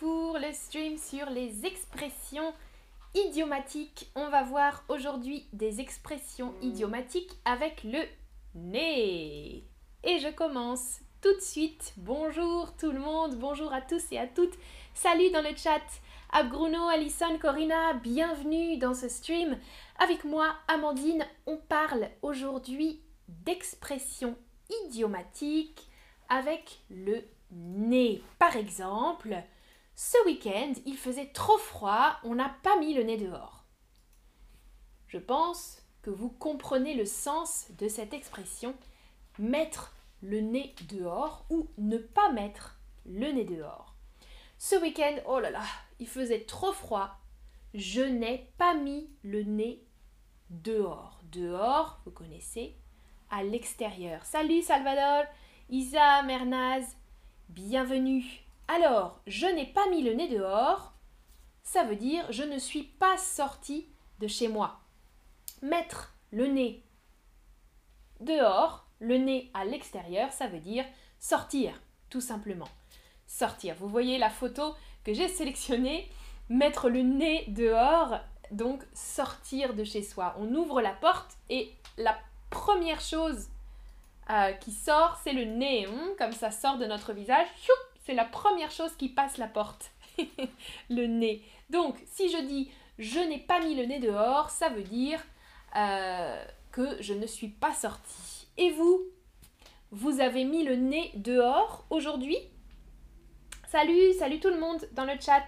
pour 0.00 0.38
le 0.38 0.52
stream 0.52 0.98
sur 0.98 1.30
les 1.30 1.64
expressions 1.64 2.52
idiomatiques. 3.14 4.10
On 4.16 4.28
va 4.28 4.42
voir 4.42 4.82
aujourd'hui 4.88 5.46
des 5.52 5.80
expressions 5.80 6.52
idiomatiques 6.62 7.30
avec 7.44 7.84
le 7.84 8.00
nez. 8.56 9.62
Et 10.02 10.18
je 10.18 10.34
commence 10.34 10.98
tout 11.20 11.32
de 11.32 11.40
suite. 11.40 11.92
Bonjour 11.96 12.74
tout 12.76 12.90
le 12.90 12.98
monde, 12.98 13.36
bonjour 13.36 13.72
à 13.72 13.80
tous 13.80 14.02
et 14.10 14.18
à 14.18 14.26
toutes. 14.26 14.58
Salut 14.94 15.30
dans 15.30 15.42
le 15.42 15.56
chat. 15.56 15.80
Abgruno, 16.32 16.88
Alison, 16.88 17.38
Corinna, 17.38 17.92
bienvenue 17.94 18.78
dans 18.78 18.94
ce 18.94 19.08
stream. 19.08 19.56
Avec 20.00 20.24
moi, 20.24 20.56
Amandine, 20.66 21.24
on 21.46 21.56
parle 21.56 22.08
aujourd'hui 22.22 23.00
d'expressions 23.28 24.36
idiomatiques 24.86 25.86
avec 26.28 26.80
le 26.90 27.22
nez. 27.52 28.22
Par 28.40 28.56
exemple, 28.56 29.36
ce 29.94 30.16
week-end, 30.26 30.72
il 30.86 30.96
faisait 30.96 31.26
trop 31.26 31.58
froid, 31.58 32.16
on 32.24 32.34
n'a 32.34 32.54
pas 32.62 32.78
mis 32.78 32.94
le 32.94 33.02
nez 33.02 33.16
dehors. 33.16 33.64
Je 35.06 35.18
pense 35.18 35.82
que 36.02 36.10
vous 36.10 36.30
comprenez 36.30 36.94
le 36.94 37.04
sens 37.04 37.66
de 37.78 37.88
cette 37.88 38.14
expression 38.14 38.74
mettre 39.38 39.94
le 40.22 40.40
nez 40.40 40.74
dehors 40.88 41.44
ou 41.50 41.68
ne 41.78 41.98
pas 41.98 42.32
mettre 42.32 42.78
le 43.04 43.30
nez 43.32 43.44
dehors. 43.44 43.94
Ce 44.58 44.76
week-end, 44.76 45.16
oh 45.26 45.40
là 45.40 45.50
là, 45.50 45.64
il 45.98 46.08
faisait 46.08 46.44
trop 46.44 46.72
froid, 46.72 47.10
je 47.74 48.00
n'ai 48.00 48.52
pas 48.58 48.74
mis 48.74 49.10
le 49.22 49.42
nez 49.42 49.84
dehors. 50.50 51.20
Dehors, 51.24 52.00
vous 52.04 52.10
connaissez, 52.10 52.76
à 53.30 53.42
l'extérieur. 53.42 54.24
Salut 54.24 54.62
Salvador, 54.62 55.24
Isa, 55.68 56.22
Mernaz, 56.22 56.96
Bienvenue. 57.48 58.41
Alors, 58.68 59.20
je 59.26 59.46
n'ai 59.46 59.66
pas 59.66 59.88
mis 59.88 60.02
le 60.02 60.14
nez 60.14 60.28
dehors, 60.28 60.92
ça 61.62 61.84
veut 61.84 61.96
dire 61.96 62.24
je 62.30 62.42
ne 62.42 62.58
suis 62.58 62.82
pas 62.82 63.16
sorti 63.18 63.86
de 64.20 64.26
chez 64.26 64.48
moi. 64.48 64.80
Mettre 65.62 66.14
le 66.30 66.46
nez 66.46 66.82
dehors, 68.20 68.86
le 69.00 69.18
nez 69.18 69.50
à 69.54 69.64
l'extérieur, 69.64 70.32
ça 70.32 70.46
veut 70.46 70.60
dire 70.60 70.84
sortir, 71.18 71.80
tout 72.08 72.20
simplement. 72.20 72.68
Sortir. 73.26 73.74
Vous 73.78 73.88
voyez 73.88 74.18
la 74.18 74.30
photo 74.30 74.74
que 75.04 75.14
j'ai 75.14 75.28
sélectionnée, 75.28 76.08
mettre 76.48 76.88
le 76.88 77.02
nez 77.02 77.44
dehors, 77.48 78.20
donc 78.50 78.82
sortir 78.94 79.74
de 79.74 79.84
chez 79.84 80.02
soi. 80.02 80.34
On 80.38 80.54
ouvre 80.54 80.80
la 80.80 80.92
porte 80.92 81.36
et 81.48 81.72
la 81.96 82.16
première 82.50 83.00
chose 83.00 83.48
euh, 84.30 84.52
qui 84.52 84.72
sort, 84.72 85.18
c'est 85.24 85.32
le 85.32 85.44
nez, 85.44 85.88
comme 86.18 86.32
ça 86.32 86.50
sort 86.50 86.78
de 86.78 86.86
notre 86.86 87.12
visage. 87.12 87.46
C'est 88.04 88.14
la 88.14 88.24
première 88.24 88.70
chose 88.70 88.94
qui 88.96 89.08
passe 89.08 89.38
la 89.38 89.46
porte, 89.46 89.92
le 90.90 91.06
nez. 91.06 91.42
Donc, 91.70 91.96
si 92.06 92.28
je 92.30 92.38
dis 92.38 92.70
je 92.98 93.18
n'ai 93.18 93.38
pas 93.38 93.60
mis 93.60 93.74
le 93.74 93.86
nez 93.86 93.98
dehors, 94.00 94.50
ça 94.50 94.68
veut 94.68 94.82
dire 94.82 95.22
euh, 95.76 96.44
que 96.70 97.00
je 97.00 97.14
ne 97.14 97.26
suis 97.26 97.48
pas 97.48 97.72
sortie. 97.72 98.46
Et 98.56 98.70
vous? 98.70 99.02
Vous 99.90 100.20
avez 100.20 100.44
mis 100.44 100.64
le 100.64 100.76
nez 100.76 101.10
dehors 101.14 101.84
aujourd'hui? 101.90 102.38
Salut, 103.68 104.12
salut 104.18 104.40
tout 104.40 104.50
le 104.50 104.60
monde 104.60 104.86
dans 104.92 105.04
le 105.04 105.18
chat. 105.20 105.46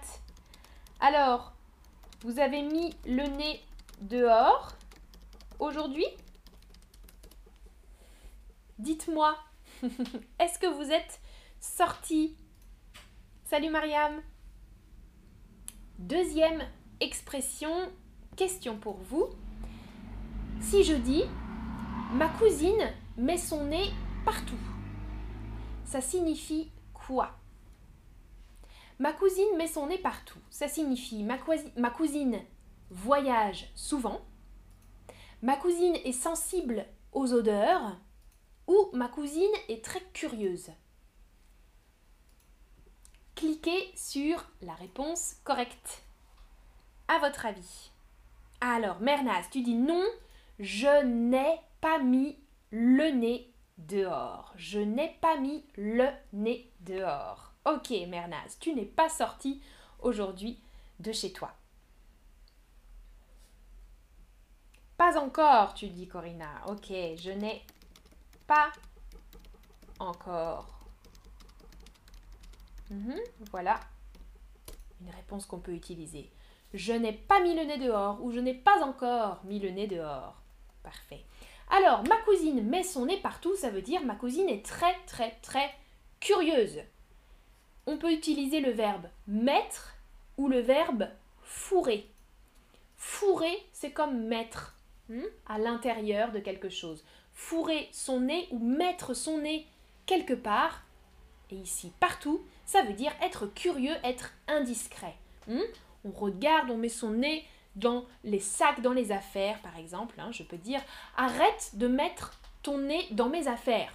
Alors, 0.99 1.53
vous 2.21 2.39
avez 2.39 2.61
mis 2.61 2.95
le 3.05 3.23
nez 3.27 3.61
dehors 4.01 4.73
aujourd'hui? 5.59 6.07
Dites-moi, 8.79 9.37
est-ce 10.39 10.59
que 10.59 10.67
vous 10.67 10.91
êtes 10.91 11.19
sorti 11.59 12.35
Salut 13.47 13.69
Mariam. 13.69 14.23
Deuxième 15.99 16.63
expression, 16.99 17.69
question 18.35 18.75
pour 18.75 18.95
vous. 18.95 19.27
Si 20.61 20.83
je 20.83 20.95
dis 20.95 21.25
ma 22.13 22.27
cousine 22.27 22.91
met 23.17 23.37
son 23.37 23.65
nez 23.65 23.91
partout, 24.25 24.57
ça 25.83 26.01
signifie 26.01 26.71
quoi? 26.91 27.37
Ma 28.97 29.13
cousine 29.13 29.55
met 29.57 29.67
son 29.67 29.85
nez 29.85 29.99
partout. 29.99 30.39
Ça 30.49 30.67
signifie 30.67 31.21
ma, 31.21 31.37
cousine 31.91 32.39
voyage 32.89 33.69
souvent. 33.75 34.21
Ma 35.43 35.55
cousine 35.55 35.97
est 36.03 36.13
sensible 36.13 36.87
aux 37.11 37.31
odeurs 37.31 37.95
ou 38.65 38.89
ma 38.93 39.07
cousine 39.07 39.53
est 39.69 39.85
très 39.85 40.01
curieuse. 40.13 40.71
Cliquez 43.35 43.91
sur 43.95 44.45
la 44.61 44.73
réponse 44.75 45.35
correcte. 45.43 46.03
À 47.07 47.19
votre 47.19 47.45
avis. 47.45 47.91
Alors, 48.61 49.01
Mernaz, 49.01 49.49
tu 49.51 49.61
dis 49.61 49.75
non, 49.75 50.05
je 50.59 51.03
n'ai 51.03 51.59
pas 51.81 51.99
mis 51.99 52.37
le 52.71 53.11
nez 53.11 53.51
dehors. 53.77 54.53
Je 54.55 54.79
n'ai 54.79 55.17
pas 55.21 55.37
mis 55.37 55.65
le 55.75 56.07
nez 56.31 56.71
dehors. 56.79 57.51
Ok, 57.65 57.89
Mernaz, 58.07 58.57
tu 58.59 58.73
n'es 58.73 58.85
pas 58.85 59.09
sorti 59.09 59.61
aujourd'hui 59.99 60.59
de 60.99 61.11
chez 61.11 61.33
toi. 61.33 61.51
Pas 64.97 65.19
encore, 65.19 65.73
tu 65.73 65.89
dis 65.89 66.07
Corinna. 66.07 66.63
Ok, 66.67 66.87
je 66.89 67.31
n'ai 67.31 67.65
pas 68.47 68.71
encore. 69.99 70.74
Mhm, 72.89 73.19
voilà 73.51 73.79
une 75.01 75.09
réponse 75.09 75.45
qu'on 75.45 75.59
peut 75.59 75.73
utiliser. 75.73 76.29
Je 76.73 76.93
n'ai 76.93 77.13
pas 77.13 77.41
mis 77.41 77.53
le 77.53 77.63
nez 77.63 77.77
dehors 77.77 78.23
ou 78.23 78.31
je 78.31 78.39
n'ai 78.39 78.53
pas 78.53 78.83
encore 78.83 79.43
mis 79.43 79.59
le 79.59 79.69
nez 79.69 79.87
dehors. 79.87 80.41
Parfait. 80.83 81.23
Alors, 81.69 82.03
ma 82.07 82.17
cousine 82.17 82.67
met 82.67 82.83
son 82.83 83.05
nez 83.05 83.17
partout, 83.17 83.55
ça 83.55 83.69
veut 83.69 83.81
dire 83.81 84.03
ma 84.03 84.15
cousine 84.15 84.49
est 84.49 84.65
très 84.65 84.95
très 85.07 85.31
très 85.41 85.69
curieuse. 86.19 86.79
On 87.87 87.97
peut 87.97 88.11
utiliser 88.11 88.61
le 88.61 88.71
verbe 88.71 89.07
mettre 89.27 89.95
ou 90.37 90.47
le 90.47 90.59
verbe 90.59 91.07
fourrer. 91.41 92.09
Fourrer, 92.97 93.63
c'est 93.73 93.91
comme 93.91 94.25
mettre 94.25 94.75
hmm, 95.09 95.21
à 95.47 95.59
l'intérieur 95.59 96.31
de 96.31 96.39
quelque 96.39 96.69
chose 96.69 97.03
fourrer 97.35 97.89
son 97.91 98.21
nez 98.21 98.47
ou 98.49 98.59
mettre 98.59 99.13
son 99.13 99.39
nez 99.39 99.67
quelque 100.07 100.33
part, 100.33 100.83
et 101.51 101.55
ici 101.55 101.91
partout, 101.99 102.41
ça 102.65 102.83
veut 102.83 102.93
dire 102.93 103.11
être 103.21 103.47
curieux, 103.47 103.95
être 104.03 104.31
indiscret. 104.47 105.15
Hmm? 105.47 105.61
on 106.05 106.11
regarde, 106.11 106.69
on 106.69 106.77
met 106.77 106.89
son 106.89 107.11
nez 107.11 107.43
dans 107.75 108.05
les 108.23 108.39
sacs, 108.39 108.81
dans 108.81 108.93
les 108.93 109.11
affaires, 109.11 109.59
par 109.59 109.77
exemple. 109.77 110.15
Hein, 110.19 110.31
je 110.31 110.43
peux 110.43 110.57
dire 110.57 110.81
arrête 111.17 111.71
de 111.73 111.87
mettre 111.87 112.39
ton 112.63 112.77
nez 112.77 113.07
dans 113.11 113.29
mes 113.29 113.47
affaires. 113.47 113.93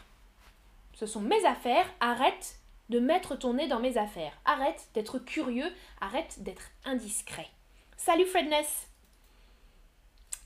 Ce 0.95 1.07
sont 1.07 1.21
mes 1.21 1.45
affaires, 1.47 1.87
arrête 2.01 2.57
de 2.91 2.99
mettre 2.99 3.37
ton 3.37 3.55
nez 3.55 3.69
dans 3.69 3.81
mes 3.81 3.97
affaires. 3.97 4.33
Arrête 4.45 4.89
d'être 4.95 5.19
curieux, 5.19 5.73
arrête 6.01 6.43
d'être 6.43 6.71
indiscret. 6.85 7.49
Salut 7.97 8.27
Fredness. 8.27 8.89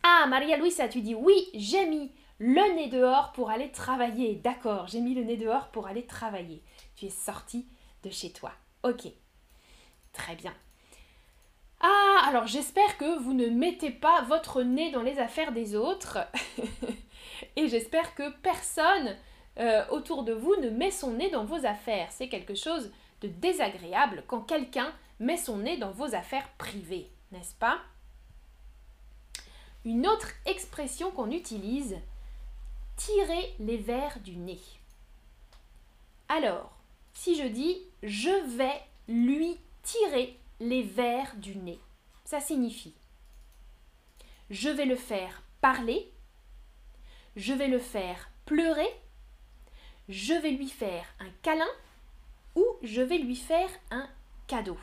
Ah, 0.02 0.26
Maria 0.28 0.56
Luisa, 0.58 0.86
tu 0.86 1.00
dis 1.00 1.14
oui, 1.14 1.48
j'ai 1.54 1.86
mis 1.86 2.12
le 2.38 2.74
nez 2.74 2.88
dehors 2.88 3.32
pour 3.32 3.50
aller 3.50 3.70
travailler. 3.70 4.36
D'accord, 4.36 4.86
j'ai 4.86 5.00
mis 5.00 5.14
le 5.14 5.24
nez 5.24 5.36
dehors 5.36 5.68
pour 5.68 5.86
aller 5.86 6.04
travailler. 6.04 6.62
Tu 6.96 7.06
es 7.06 7.10
sorti 7.10 7.66
de 8.02 8.10
chez 8.10 8.30
toi. 8.30 8.52
Ok. 8.82 9.06
Très 10.12 10.36
bien. 10.36 10.54
Ah, 11.80 12.22
alors 12.26 12.46
j'espère 12.46 12.96
que 12.96 13.18
vous 13.18 13.34
ne 13.34 13.48
mettez 13.48 13.90
pas 13.90 14.22
votre 14.22 14.62
nez 14.62 14.90
dans 14.90 15.02
les 15.02 15.18
affaires 15.18 15.52
des 15.52 15.74
autres. 15.74 16.18
Et 17.56 17.68
j'espère 17.68 18.14
que 18.14 18.30
personne 18.40 19.16
euh, 19.58 19.84
autour 19.90 20.22
de 20.24 20.32
vous 20.32 20.56
ne 20.56 20.70
met 20.70 20.90
son 20.90 21.12
nez 21.12 21.30
dans 21.30 21.44
vos 21.44 21.66
affaires. 21.66 22.08
C'est 22.10 22.28
quelque 22.28 22.54
chose 22.54 22.90
de 23.20 23.28
désagréable 23.28 24.24
quand 24.26 24.40
quelqu'un 24.40 24.92
met 25.20 25.36
son 25.36 25.58
nez 25.58 25.76
dans 25.76 25.92
vos 25.92 26.14
affaires 26.14 26.48
privées, 26.58 27.10
n'est-ce 27.32 27.54
pas? 27.54 27.78
Une 29.84 30.06
autre 30.06 30.28
expression 30.46 31.10
qu'on 31.10 31.30
utilise, 31.30 31.96
tirer 32.96 33.54
les 33.60 33.76
verres 33.76 34.20
du 34.20 34.36
nez. 34.36 34.60
Alors, 36.28 36.73
si 37.14 37.36
je 37.36 37.46
dis 37.46 37.82
je 38.02 38.56
vais 38.56 38.82
lui 39.08 39.56
tirer 39.82 40.38
les 40.60 40.82
verres 40.82 41.34
du 41.36 41.56
nez, 41.56 41.80
ça 42.24 42.40
signifie 42.40 42.94
je 44.50 44.68
vais 44.68 44.84
le 44.84 44.96
faire 44.96 45.42
parler, 45.60 46.12
je 47.36 47.52
vais 47.52 47.68
le 47.68 47.78
faire 47.78 48.30
pleurer, 48.46 48.88
je 50.08 50.34
vais 50.34 50.50
lui 50.50 50.68
faire 50.68 51.06
un 51.20 51.30
câlin 51.42 51.70
ou 52.54 52.64
je 52.82 53.00
vais 53.00 53.18
lui 53.18 53.36
faire 53.36 53.70
un 53.90 54.08
cadeau. 54.46 54.78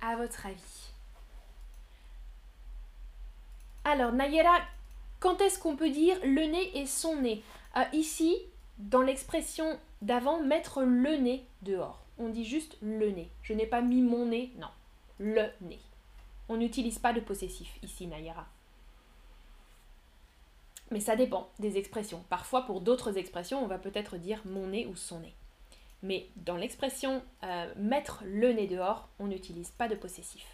À 0.00 0.16
votre 0.16 0.44
avis. 0.44 0.90
Alors, 3.84 4.12
Nayera, 4.12 4.60
quand 5.20 5.40
est-ce 5.40 5.58
qu'on 5.58 5.76
peut 5.76 5.90
dire 5.90 6.18
le 6.22 6.46
nez 6.46 6.78
et 6.78 6.86
son 6.86 7.16
nez? 7.16 7.42
Euh, 7.76 7.84
Ici, 7.92 8.36
dans 8.78 9.02
l'expression 9.02 9.78
d'avant, 10.02 10.42
mettre 10.42 10.82
le 10.82 11.16
nez 11.16 11.46
dehors. 11.62 12.04
On 12.18 12.28
dit 12.28 12.44
juste 12.44 12.76
le 12.80 13.10
nez. 13.10 13.30
Je 13.42 13.52
n'ai 13.52 13.66
pas 13.66 13.80
mis 13.80 14.02
mon 14.02 14.26
nez, 14.26 14.52
non. 14.58 14.68
Le 15.18 15.46
nez. 15.60 15.80
On 16.48 16.56
n'utilise 16.56 16.98
pas 16.98 17.12
de 17.12 17.20
possessif 17.20 17.78
ici, 17.82 18.06
Nayara. 18.06 18.46
Mais 20.90 21.00
ça 21.00 21.16
dépend 21.16 21.48
des 21.58 21.78
expressions. 21.78 22.22
Parfois, 22.28 22.66
pour 22.66 22.80
d'autres 22.80 23.16
expressions, 23.16 23.64
on 23.64 23.66
va 23.66 23.78
peut-être 23.78 24.16
dire 24.16 24.42
mon 24.44 24.68
nez 24.68 24.86
ou 24.86 24.94
son 24.94 25.20
nez. 25.20 25.34
Mais 26.02 26.28
dans 26.36 26.56
l'expression 26.56 27.22
euh, 27.42 27.72
mettre 27.76 28.22
le 28.26 28.52
nez 28.52 28.66
dehors, 28.66 29.08
on 29.18 29.26
n'utilise 29.26 29.70
pas 29.70 29.88
de 29.88 29.94
possessif. 29.94 30.44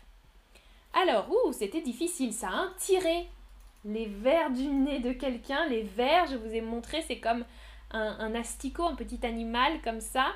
Alors, 0.95 1.29
ouh, 1.31 1.53
c'était 1.53 1.83
difficile 1.83 2.33
ça, 2.33 2.49
hein 2.51 2.73
Tirer 2.79 3.29
les 3.85 4.07
vers 4.07 4.51
du 4.51 4.67
nez 4.67 5.01
de 5.01 5.13
quelqu'un. 5.13 5.67
Les 5.67 5.83
vers, 5.83 6.27
je 6.27 6.37
vous 6.37 6.53
ai 6.55 6.61
montré, 6.61 7.03
c'est 7.03 7.19
comme 7.19 7.45
un, 7.91 8.17
un, 8.19 8.35
asticot, 8.35 8.87
un 8.87 8.95
petit 8.95 9.25
animal 9.25 9.81
comme 9.83 10.01
ça. 10.01 10.33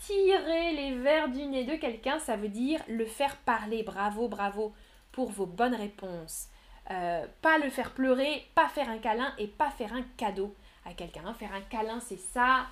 Tirer 0.00 0.72
les 0.72 0.94
vers 0.96 1.28
du 1.28 1.44
nez 1.46 1.64
de 1.64 1.76
quelqu'un, 1.76 2.18
ça 2.18 2.36
veut 2.36 2.48
dire 2.48 2.80
le 2.88 3.04
faire 3.04 3.36
parler. 3.36 3.82
Bravo, 3.82 4.28
bravo 4.28 4.72
pour 5.12 5.30
vos 5.30 5.46
bonnes 5.46 5.74
réponses. 5.74 6.48
Euh, 6.90 7.26
pas 7.40 7.58
le 7.58 7.70
faire 7.70 7.92
pleurer, 7.92 8.46
pas 8.54 8.68
faire 8.68 8.88
un 8.88 8.98
câlin 8.98 9.32
et 9.38 9.46
pas 9.46 9.70
faire 9.70 9.92
un 9.92 10.02
cadeau 10.16 10.54
à 10.84 10.92
quelqu'un. 10.92 11.32
Faire 11.34 11.54
un 11.54 11.60
câlin, 11.60 12.00
c'est 12.00 12.18
ça. 12.18 12.66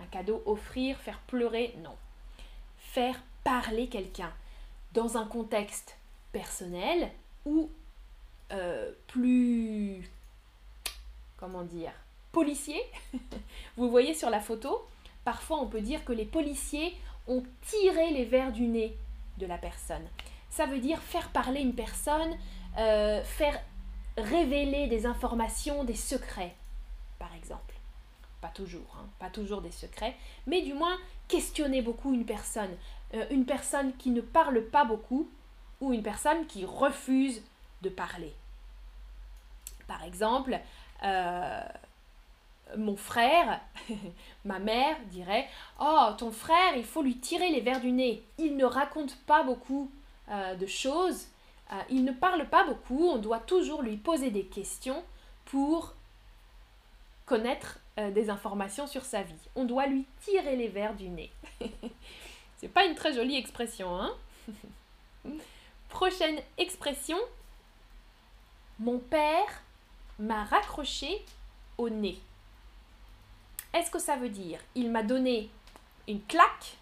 Un 0.00 0.06
cadeau, 0.06 0.42
offrir, 0.46 0.98
faire 0.98 1.18
pleurer, 1.26 1.74
non. 1.82 1.96
Faire 2.78 3.20
parler 3.42 3.88
quelqu'un 3.88 4.32
dans 4.92 5.16
un 5.16 5.26
contexte 5.26 5.96
personnel 6.32 7.10
ou 7.44 7.70
euh, 8.52 8.92
plus, 9.08 10.08
comment 11.36 11.64
dire, 11.64 11.92
policier. 12.32 12.80
Vous 13.76 13.90
voyez 13.90 14.14
sur 14.14 14.30
la 14.30 14.40
photo, 14.40 14.86
parfois 15.24 15.58
on 15.60 15.66
peut 15.66 15.80
dire 15.80 16.04
que 16.04 16.12
les 16.12 16.24
policiers 16.24 16.96
ont 17.26 17.42
tiré 17.62 18.10
les 18.10 18.24
verres 18.24 18.52
du 18.52 18.62
nez 18.62 18.96
de 19.38 19.46
la 19.46 19.58
personne. 19.58 20.06
Ça 20.50 20.66
veut 20.66 20.78
dire 20.78 21.00
faire 21.00 21.28
parler 21.30 21.60
une 21.60 21.74
personne, 21.74 22.36
euh, 22.78 23.22
faire 23.24 23.60
révéler 24.16 24.86
des 24.86 25.06
informations, 25.06 25.84
des 25.84 25.94
secrets, 25.94 26.54
par 27.18 27.34
exemple. 27.34 27.74
Pas 28.40 28.48
toujours, 28.48 28.96
hein, 29.00 29.06
pas 29.18 29.30
toujours 29.30 29.60
des 29.60 29.70
secrets, 29.72 30.14
mais 30.46 30.62
du 30.62 30.72
moins 30.72 30.96
questionner 31.28 31.82
beaucoup 31.82 32.14
une 32.14 32.24
personne. 32.24 32.76
Euh, 33.14 33.26
une 33.30 33.44
personne 33.44 33.96
qui 33.96 34.10
ne 34.10 34.20
parle 34.20 34.62
pas 34.62 34.84
beaucoup 34.84 35.28
ou 35.80 35.92
une 35.92 36.02
personne 36.02 36.46
qui 36.46 36.64
refuse 36.64 37.42
de 37.82 37.88
parler. 37.88 38.34
Par 39.86 40.02
exemple, 40.04 40.58
euh, 41.04 41.60
mon 42.76 42.96
frère, 42.96 43.60
ma 44.44 44.58
mère 44.58 44.96
dirait 45.10 45.48
Oh, 45.80 46.08
ton 46.18 46.32
frère, 46.32 46.76
il 46.76 46.84
faut 46.84 47.02
lui 47.02 47.18
tirer 47.18 47.50
les 47.50 47.60
verres 47.60 47.80
du 47.80 47.92
nez. 47.92 48.22
Il 48.38 48.56
ne 48.56 48.64
raconte 48.64 49.16
pas 49.26 49.42
beaucoup 49.42 49.90
de 50.28 50.66
choses, 50.66 51.28
euh, 51.72 51.80
il 51.90 52.04
ne 52.04 52.12
parle 52.12 52.46
pas 52.48 52.64
beaucoup, 52.64 53.08
on 53.08 53.18
doit 53.18 53.40
toujours 53.40 53.82
lui 53.82 53.96
poser 53.96 54.30
des 54.30 54.44
questions 54.44 55.02
pour 55.46 55.94
connaître 57.24 57.80
euh, 57.98 58.10
des 58.12 58.30
informations 58.30 58.86
sur 58.86 59.04
sa 59.04 59.22
vie. 59.22 59.34
On 59.56 59.64
doit 59.64 59.86
lui 59.86 60.04
tirer 60.20 60.54
les 60.54 60.68
verres 60.68 60.94
du 60.94 61.08
nez. 61.08 61.30
C'est 62.58 62.68
pas 62.68 62.84
une 62.84 62.94
très 62.94 63.12
jolie 63.12 63.36
expression, 63.36 64.00
hein? 64.00 64.14
Prochaine 65.88 66.40
expression. 66.56 67.18
Mon 68.78 68.98
père 68.98 69.62
m'a 70.18 70.44
raccroché 70.44 71.24
au 71.78 71.88
nez. 71.88 72.20
Est-ce 73.72 73.90
que 73.90 73.98
ça 73.98 74.16
veut 74.16 74.28
dire 74.28 74.60
il 74.74 74.90
m'a 74.90 75.02
donné 75.02 75.50
une 76.08 76.22
claque? 76.24 76.76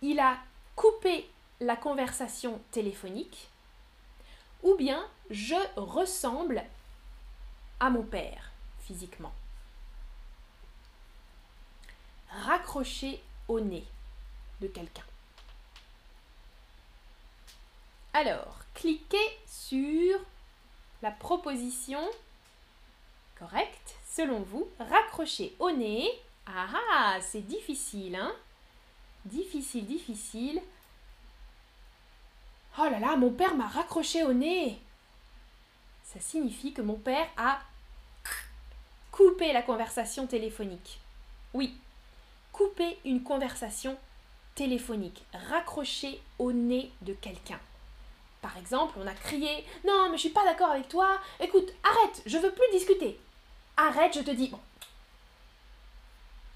Il 0.00 0.20
a 0.20 0.38
coupé 0.76 1.28
la 1.60 1.76
conversation 1.76 2.60
téléphonique, 2.70 3.48
ou 4.62 4.74
bien 4.76 5.08
je 5.30 5.54
ressemble 5.76 6.64
à 7.80 7.90
mon 7.90 8.02
père 8.02 8.50
physiquement? 8.80 9.32
Raccrocher 12.28 13.22
au 13.48 13.60
nez 13.60 13.84
de 14.60 14.68
quelqu'un. 14.68 15.04
Alors, 18.12 18.58
cliquez 18.74 19.38
sur 19.46 20.20
la 21.04 21.10
proposition 21.10 22.00
correcte, 23.38 23.94
selon 24.10 24.40
vous, 24.40 24.66
raccrocher 24.78 25.54
au 25.58 25.70
nez. 25.70 26.08
Ah 26.46 26.66
ah, 26.92 27.18
c'est 27.20 27.46
difficile, 27.46 28.16
hein 28.16 28.32
Difficile, 29.26 29.84
difficile. 29.84 30.62
Oh 32.78 32.84
là 32.84 32.98
là, 32.98 33.16
mon 33.16 33.30
père 33.30 33.54
m'a 33.54 33.66
raccroché 33.66 34.24
au 34.24 34.32
nez. 34.32 34.78
Ça 36.04 36.20
signifie 36.20 36.72
que 36.72 36.80
mon 36.80 36.96
père 36.96 37.28
a 37.36 37.60
coupé 39.12 39.52
la 39.52 39.60
conversation 39.60 40.26
téléphonique. 40.26 41.00
Oui, 41.52 41.76
couper 42.50 42.96
une 43.04 43.22
conversation 43.22 43.98
téléphonique, 44.54 45.22
raccrocher 45.50 46.18
au 46.38 46.50
nez 46.52 46.90
de 47.02 47.12
quelqu'un. 47.12 47.60
Par 48.44 48.58
exemple, 48.58 48.98
on 48.98 49.06
a 49.06 49.14
crié 49.14 49.64
Non, 49.86 50.10
mais 50.10 50.18
je 50.18 50.20
suis 50.20 50.28
pas 50.28 50.44
d'accord 50.44 50.68
avec 50.68 50.86
toi. 50.86 51.18
Écoute, 51.40 51.72
arrête, 51.82 52.22
je 52.26 52.36
veux 52.36 52.52
plus 52.52 52.70
discuter. 52.72 53.18
Arrête, 53.74 54.14
je 54.14 54.20
te 54.20 54.32
dis. 54.32 54.48
Bon. 54.48 54.60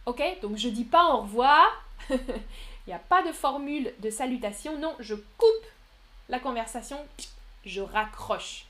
Ok, 0.05 0.23
donc 0.43 0.58
je 0.58 0.69
dis 0.69 0.85
pas 0.85 1.14
au 1.14 1.23
revoir. 1.23 1.82
Il 2.11 2.88
n'y 2.88 2.93
a 2.93 2.99
pas 2.99 3.23
de 3.23 3.32
formule 3.32 3.94
de 4.00 4.11
salutation. 4.11 4.79
Non, 4.79 4.94
je 4.99 5.14
coupe 5.14 5.67
la 6.29 6.38
conversation, 6.38 6.99
je 7.64 7.81
raccroche. 7.81 8.67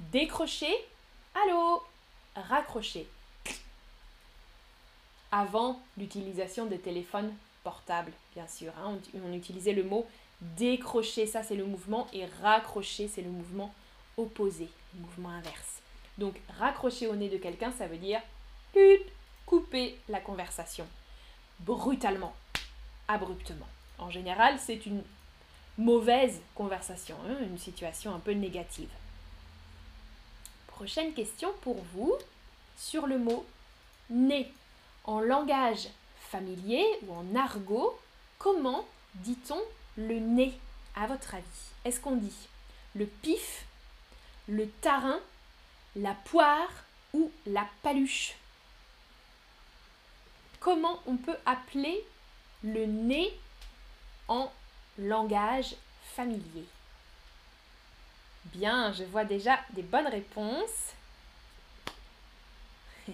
Décrocher, 0.00 0.74
allô, 1.44 1.80
raccrocher. 2.34 3.06
Avant 5.30 5.80
l'utilisation 5.96 6.66
des 6.66 6.80
téléphones 6.80 7.32
portables, 7.62 8.12
bien 8.34 8.48
sûr, 8.48 8.72
hein, 8.82 8.98
on, 9.14 9.32
utilisait 9.32 9.74
le 9.74 9.84
mot 9.84 10.08
décrocher, 10.40 11.26
ça 11.26 11.42
c'est 11.42 11.56
le 11.56 11.64
mouvement, 11.64 12.06
et 12.12 12.26
raccrocher, 12.42 13.08
c'est 13.08 13.22
le 13.22 13.30
mouvement 13.30 13.74
opposé, 14.16 14.68
le 14.94 15.00
mouvement 15.00 15.30
inverse. 15.30 15.82
Donc 16.18 16.40
raccrocher 16.58 17.06
au 17.06 17.16
nez 17.16 17.28
de 17.28 17.38
quelqu'un, 17.38 17.72
ça 17.72 17.86
veut 17.86 17.98
dire 17.98 18.20
couper 19.46 19.98
la 20.08 20.20
conversation 20.20 20.86
brutalement, 21.60 22.34
abruptement. 23.08 23.66
En 23.98 24.10
général, 24.10 24.58
c'est 24.58 24.86
une 24.86 25.02
mauvaise 25.76 26.40
conversation, 26.54 27.16
hein, 27.26 27.36
une 27.40 27.58
situation 27.58 28.14
un 28.14 28.20
peu 28.20 28.32
négative. 28.32 28.90
Prochaine 30.68 31.12
question 31.14 31.52
pour 31.62 31.82
vous 31.94 32.14
sur 32.76 33.06
le 33.06 33.18
mot 33.18 33.44
nez. 34.10 34.52
En 35.04 35.20
langage 35.20 35.88
familier 36.30 36.84
ou 37.06 37.14
en 37.14 37.34
argot, 37.34 37.98
comment 38.38 38.86
dit-on 39.14 39.60
le 39.98 40.18
nez 40.18 40.58
à 40.94 41.06
votre 41.06 41.34
avis? 41.34 41.44
Est-ce 41.84 42.00
qu'on 42.00 42.16
dit 42.16 42.48
le 42.94 43.04
pif, 43.06 43.66
le 44.48 44.66
tarin, 44.80 45.20
la 45.96 46.14
poire 46.14 46.70
ou 47.12 47.30
la 47.46 47.68
paluche? 47.82 48.34
Comment 50.60 51.02
on 51.06 51.16
peut 51.16 51.36
appeler 51.44 52.02
le 52.62 52.86
nez 52.86 53.32
en 54.28 54.50
langage 54.98 55.74
familier? 56.14 56.64
Bien, 58.46 58.92
je 58.92 59.04
vois 59.04 59.24
déjà 59.24 59.60
des 59.70 59.82
bonnes 59.82 60.06
réponses. 60.06 60.94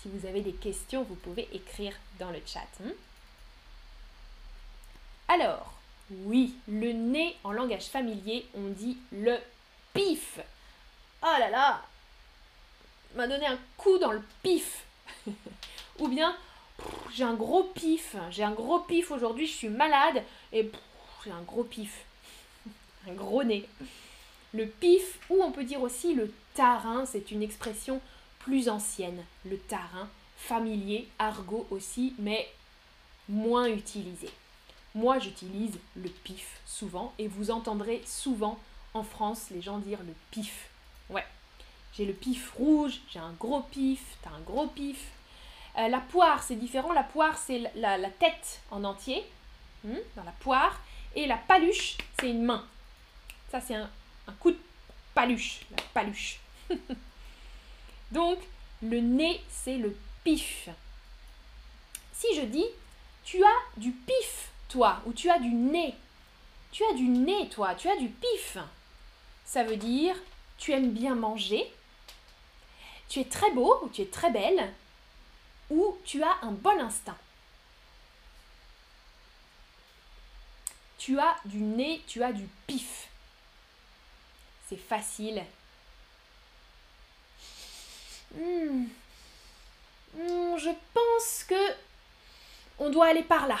si 0.00 0.08
vous 0.08 0.26
avez 0.26 0.40
des 0.40 0.54
questions, 0.54 1.02
vous 1.04 1.14
pouvez 1.16 1.48
écrire 1.54 1.94
dans 2.18 2.30
le 2.30 2.40
chat. 2.46 2.66
Hein? 2.84 2.92
Alors, 5.32 5.72
oui, 6.26 6.54
le 6.68 6.92
nez 6.92 7.34
en 7.42 7.52
langage 7.52 7.86
familier, 7.86 8.44
on 8.54 8.68
dit 8.68 8.98
le 9.12 9.38
pif. 9.94 10.40
Oh 11.22 11.38
là 11.38 11.48
là, 11.48 11.80
m'a 13.14 13.26
donné 13.26 13.46
un 13.46 13.58
coup 13.78 13.96
dans 13.96 14.12
le 14.12 14.22
pif. 14.42 14.84
Ou 16.00 16.08
bien, 16.08 16.36
j'ai 17.14 17.24
un 17.24 17.32
gros 17.32 17.62
pif, 17.62 18.14
j'ai 18.30 18.42
un 18.42 18.50
gros 18.50 18.80
pif 18.80 19.10
aujourd'hui, 19.10 19.46
je 19.46 19.54
suis 19.54 19.68
malade 19.70 20.22
et 20.52 20.70
j'ai 21.24 21.30
un 21.30 21.40
gros 21.40 21.64
pif, 21.64 22.04
un 23.08 23.14
gros 23.14 23.42
nez. 23.42 23.66
Le 24.52 24.66
pif, 24.66 25.18
ou 25.30 25.42
on 25.42 25.50
peut 25.50 25.64
dire 25.64 25.80
aussi 25.80 26.12
le 26.12 26.30
tarin, 26.52 27.06
c'est 27.06 27.30
une 27.30 27.42
expression 27.42 28.02
plus 28.40 28.68
ancienne, 28.68 29.24
le 29.46 29.56
tarin, 29.56 30.10
familier, 30.36 31.08
argot 31.18 31.66
aussi, 31.70 32.12
mais 32.18 32.52
moins 33.30 33.68
utilisé. 33.68 34.28
Moi, 34.94 35.18
j'utilise 35.18 35.78
le 35.96 36.08
pif 36.08 36.60
souvent 36.66 37.14
et 37.18 37.28
vous 37.28 37.50
entendrez 37.50 38.02
souvent 38.06 38.58
en 38.94 39.02
France 39.02 39.46
les 39.50 39.62
gens 39.62 39.78
dire 39.78 39.98
le 40.06 40.14
pif. 40.30 40.68
Ouais. 41.08 41.24
j'ai 41.94 42.04
le 42.04 42.12
pif 42.12 42.52
rouge, 42.52 43.00
j'ai 43.10 43.18
un 43.18 43.32
gros 43.32 43.60
pif, 43.62 44.00
t'as 44.22 44.30
un 44.30 44.40
gros 44.40 44.66
pif. 44.66 44.98
Euh, 45.78 45.88
la 45.88 46.00
poire, 46.00 46.42
c'est 46.42 46.56
différent. 46.56 46.92
La 46.92 47.02
poire, 47.02 47.38
c'est 47.38 47.70
la, 47.74 48.10
tête 48.10 48.60
en 48.70 48.84
entier, 48.84 49.24
hmm, 49.84 49.96
dans 50.16 50.24
la 50.24 50.32
poire. 50.32 50.78
Et 51.14 51.26
la 51.26 51.36
paluche, 51.36 51.96
c'est 52.20 52.30
une 52.30 52.42
main. 52.42 52.64
Ça, 53.50 53.60
c'est 53.60 53.74
un, 53.74 53.88
un 54.26 54.32
coup 54.32 54.50
de 54.50 54.60
paluche. 55.14 55.60
La 55.70 55.82
paluche. 55.94 56.38
Donc, 58.12 58.38
le 58.82 59.00
nez, 59.00 59.40
c'est 59.48 59.78
le 59.78 59.96
pif. 60.24 60.68
Si 62.12 62.26
je 62.36 62.42
dis, 62.42 62.66
tu 63.24 63.42
as 63.42 63.78
du 63.78 63.90
pif, 63.92 64.50
toi, 64.72 65.02
ou 65.04 65.12
tu 65.12 65.30
as 65.30 65.38
du 65.38 65.50
nez. 65.50 65.94
Tu 66.72 66.82
as 66.84 66.94
du 66.94 67.04
nez, 67.04 67.48
toi, 67.50 67.74
tu 67.74 67.88
as 67.88 67.96
du 67.96 68.08
pif. 68.08 68.56
Ça 69.44 69.62
veut 69.62 69.76
dire, 69.76 70.16
tu 70.56 70.72
aimes 70.72 70.92
bien 70.92 71.14
manger, 71.14 71.70
tu 73.08 73.20
es 73.20 73.24
très 73.26 73.50
beau 73.50 73.78
ou 73.82 73.90
tu 73.90 74.00
es 74.00 74.06
très 74.06 74.30
belle, 74.30 74.72
ou 75.68 75.98
tu 76.04 76.22
as 76.22 76.38
un 76.40 76.52
bon 76.52 76.80
instinct. 76.80 77.18
Tu 80.96 81.18
as 81.18 81.36
du 81.44 81.58
nez, 81.58 82.02
tu 82.06 82.22
as 82.22 82.32
du 82.32 82.48
pif. 82.66 83.08
C'est 84.68 84.78
facile. 84.78 85.44
Hmm. 88.34 88.86
Hmm, 90.16 90.56
je 90.56 90.70
pense 90.94 91.44
que 91.44 91.74
on 92.78 92.88
doit 92.88 93.08
aller 93.08 93.22
par 93.22 93.46
là. 93.46 93.58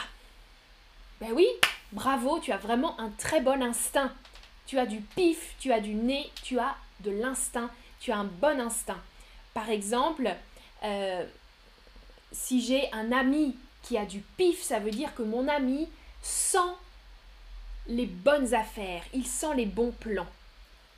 Ben 1.22 1.30
oui, 1.30 1.46
bravo, 1.92 2.40
tu 2.40 2.50
as 2.50 2.56
vraiment 2.56 2.98
un 2.98 3.08
très 3.10 3.40
bon 3.40 3.62
instinct. 3.62 4.10
Tu 4.66 4.76
as 4.80 4.86
du 4.86 5.00
pif, 5.00 5.54
tu 5.60 5.72
as 5.72 5.78
du 5.78 5.94
nez, 5.94 6.28
tu 6.42 6.58
as 6.58 6.74
de 6.98 7.12
l'instinct, 7.12 7.70
tu 8.00 8.10
as 8.10 8.18
un 8.18 8.24
bon 8.24 8.60
instinct. 8.60 8.98
Par 9.54 9.70
exemple, 9.70 10.34
euh, 10.82 11.24
si 12.32 12.60
j'ai 12.60 12.92
un 12.92 13.12
ami 13.12 13.56
qui 13.84 13.96
a 13.96 14.04
du 14.04 14.18
pif, 14.36 14.62
ça 14.62 14.80
veut 14.80 14.90
dire 14.90 15.14
que 15.14 15.22
mon 15.22 15.46
ami 15.46 15.88
sent 16.22 16.58
les 17.86 18.06
bonnes 18.06 18.52
affaires, 18.52 19.04
il 19.14 19.24
sent 19.24 19.54
les 19.54 19.66
bons 19.66 19.92
plans. 19.92 20.26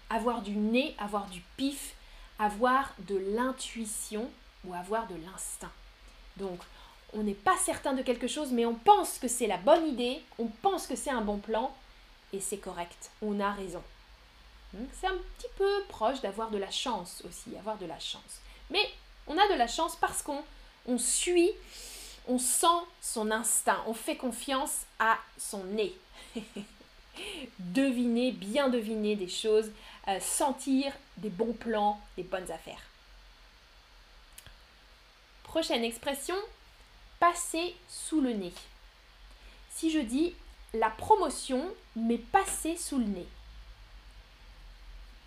Avoir 0.08 0.40
du 0.40 0.52
nez, 0.52 0.96
avoir 0.98 1.26
du 1.26 1.42
pif, 1.58 1.96
avoir 2.38 2.94
de 3.00 3.18
l'intuition 3.36 4.30
ou 4.64 4.72
avoir 4.72 5.06
de 5.06 5.16
l'instinct. 5.16 5.72
Donc, 6.38 6.60
on 7.14 7.22
n'est 7.22 7.34
pas 7.34 7.56
certain 7.58 7.92
de 7.92 8.02
quelque 8.02 8.28
chose, 8.28 8.50
mais 8.50 8.66
on 8.66 8.74
pense 8.74 9.18
que 9.18 9.28
c'est 9.28 9.46
la 9.46 9.56
bonne 9.56 9.86
idée, 9.86 10.22
on 10.38 10.46
pense 10.46 10.86
que 10.86 10.96
c'est 10.96 11.10
un 11.10 11.20
bon 11.20 11.38
plan, 11.38 11.74
et 12.32 12.40
c'est 12.40 12.58
correct, 12.58 13.10
on 13.22 13.40
a 13.40 13.52
raison. 13.52 13.82
C'est 15.00 15.06
un 15.06 15.16
petit 15.38 15.46
peu 15.56 15.84
proche 15.88 16.20
d'avoir 16.20 16.50
de 16.50 16.58
la 16.58 16.70
chance 16.70 17.22
aussi, 17.28 17.56
avoir 17.56 17.78
de 17.78 17.86
la 17.86 17.98
chance. 18.00 18.40
Mais 18.70 18.90
on 19.28 19.38
a 19.38 19.48
de 19.52 19.54
la 19.54 19.68
chance 19.68 19.96
parce 19.96 20.20
qu'on 20.20 20.42
on 20.86 20.98
suit, 20.98 21.52
on 22.26 22.38
sent 22.38 22.66
son 23.00 23.30
instinct, 23.30 23.82
on 23.86 23.94
fait 23.94 24.16
confiance 24.16 24.80
à 24.98 25.18
son 25.38 25.62
nez. 25.64 25.94
deviner, 27.58 28.32
bien 28.32 28.68
deviner 28.68 29.16
des 29.16 29.28
choses, 29.28 29.70
euh, 30.08 30.18
sentir 30.20 30.92
des 31.18 31.30
bons 31.30 31.52
plans, 31.52 32.00
des 32.16 32.24
bonnes 32.24 32.50
affaires. 32.50 32.82
Prochaine 35.44 35.84
expression, 35.84 36.34
passer 37.24 37.74
sous 37.88 38.20
le 38.20 38.34
nez. 38.34 38.52
Si 39.70 39.90
je 39.90 39.98
dis 39.98 40.34
la 40.74 40.90
promotion 40.90 41.74
m'est 41.96 42.18
passée 42.18 42.76
sous 42.76 42.98
le 42.98 43.06
nez. 43.06 43.26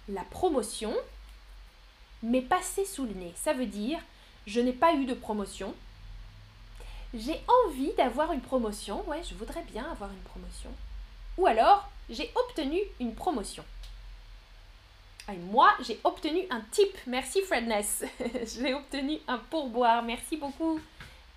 La 0.08 0.22
promotion 0.22 0.94
m'est 2.22 2.44
passée 2.44 2.86
sous 2.86 3.06
le 3.06 3.14
nez. 3.14 3.34
Ça 3.36 3.54
veut 3.54 3.66
dire 3.66 4.00
je 4.46 4.60
n'ai 4.60 4.74
pas 4.74 4.94
eu 4.94 5.06
de 5.06 5.16
promotion. 5.16 5.74
J'ai 7.16 7.42
envie 7.66 7.94
d'avoir 7.94 8.32
une 8.32 8.42
promotion. 8.42 9.04
Ouais, 9.10 9.24
je 9.24 9.34
voudrais 9.34 9.64
bien 9.64 9.90
avoir 9.90 10.12
une 10.12 10.22
promotion. 10.22 10.70
Ou 11.40 11.48
alors, 11.48 11.90
j'ai 12.12 12.32
obtenu 12.36 12.80
une 13.00 13.16
promotion. 13.16 13.66
Et 15.34 15.38
moi, 15.38 15.74
j'ai 15.82 16.00
obtenu 16.04 16.46
un 16.52 16.62
tip. 16.70 16.96
Merci 17.08 17.42
Fredness. 17.42 18.04
j'ai 18.56 18.76
obtenu 18.76 19.18
un 19.28 19.40
pourboire. 19.40 20.04
Merci 20.04 20.38
beaucoup. 20.38 20.80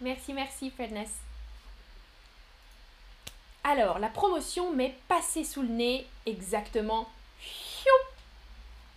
Merci, 0.00 0.33
merci 0.33 0.71
Fredness. 0.71 1.11
Alors, 3.64 3.99
la 3.99 4.09
promotion 4.09 4.73
m'est 4.73 4.97
passée 5.09 5.45
sous 5.45 5.62
le 5.62 5.69
nez 5.69 6.07
exactement. 6.25 7.09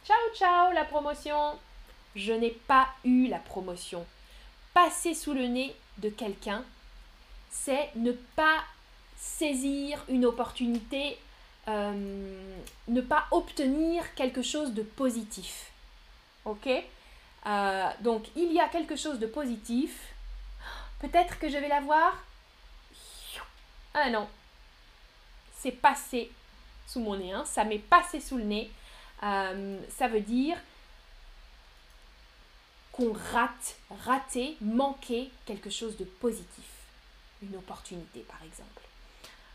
Ciao, 0.05 0.15
ciao, 0.35 0.71
la 0.73 0.85
promotion. 0.85 1.59
Je 2.15 2.33
n'ai 2.33 2.51
pas 2.51 2.87
eu 3.03 3.27
la 3.27 3.39
promotion. 3.39 4.05
Passer 4.73 5.13
sous 5.13 5.33
le 5.33 5.47
nez 5.47 5.75
de 5.97 6.09
quelqu'un, 6.09 6.63
c'est 7.49 7.89
ne 7.95 8.11
pas 8.11 8.63
saisir 9.17 10.03
une 10.09 10.25
opportunité, 10.25 11.17
euh, 11.67 12.53
ne 12.87 13.01
pas 13.01 13.25
obtenir 13.31 14.15
quelque 14.15 14.41
chose 14.41 14.73
de 14.73 14.83
positif. 14.83 15.71
Ok? 16.45 16.67
Euh, 17.45 17.89
Donc, 18.01 18.27
il 18.35 18.51
y 18.53 18.59
a 18.59 18.67
quelque 18.69 18.95
chose 18.95 19.19
de 19.19 19.27
positif. 19.27 20.12
Peut-être 21.03 21.37
que 21.37 21.49
je 21.49 21.57
vais 21.57 21.67
l'avoir. 21.67 22.17
Ah 23.93 24.09
non, 24.09 24.25
c'est 25.53 25.73
passé 25.73 26.31
sous 26.87 27.01
mon 27.01 27.17
nez, 27.17 27.33
hein. 27.33 27.43
ça 27.43 27.65
m'est 27.65 27.77
passé 27.77 28.21
sous 28.21 28.37
le 28.37 28.45
nez. 28.45 28.71
Euh, 29.21 29.81
ça 29.89 30.07
veut 30.07 30.21
dire 30.21 30.57
qu'on 32.93 33.11
rate, 33.11 33.75
rater, 34.05 34.55
manquer 34.61 35.29
quelque 35.45 35.69
chose 35.69 35.97
de 35.97 36.05
positif. 36.05 36.69
Une 37.41 37.57
opportunité, 37.57 38.21
par 38.21 38.41
exemple. 38.45 38.83